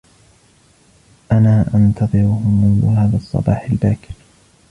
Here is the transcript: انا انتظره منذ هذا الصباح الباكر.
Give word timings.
انا 1.31 1.65
انتظره 1.73 2.39
منذ 2.49 2.85
هذا 2.97 3.17
الصباح 3.17 3.63
الباكر. 3.71 4.13